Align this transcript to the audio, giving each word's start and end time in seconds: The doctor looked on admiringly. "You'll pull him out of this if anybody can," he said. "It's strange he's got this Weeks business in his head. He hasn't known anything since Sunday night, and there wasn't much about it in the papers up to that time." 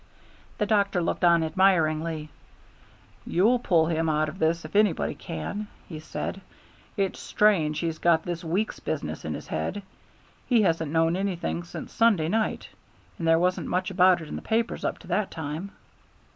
The 0.57 0.65
doctor 0.65 0.99
looked 0.99 1.23
on 1.23 1.43
admiringly. 1.43 2.29
"You'll 3.23 3.59
pull 3.59 3.85
him 3.85 4.09
out 4.09 4.29
of 4.29 4.39
this 4.39 4.65
if 4.65 4.75
anybody 4.75 5.13
can," 5.13 5.67
he 5.87 5.99
said. 5.99 6.41
"It's 6.97 7.19
strange 7.19 7.77
he's 7.77 7.99
got 7.99 8.23
this 8.23 8.43
Weeks 8.43 8.79
business 8.79 9.23
in 9.25 9.35
his 9.35 9.45
head. 9.49 9.83
He 10.47 10.63
hasn't 10.63 10.91
known 10.91 11.15
anything 11.15 11.61
since 11.65 11.93
Sunday 11.93 12.29
night, 12.29 12.67
and 13.19 13.27
there 13.27 13.37
wasn't 13.37 13.67
much 13.67 13.91
about 13.91 14.21
it 14.21 14.27
in 14.27 14.35
the 14.35 14.41
papers 14.41 14.83
up 14.83 14.97
to 14.97 15.07
that 15.09 15.29
time." 15.29 15.69